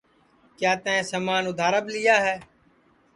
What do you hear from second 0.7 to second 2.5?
تئیں سمان اُدھاراپ لیا ہے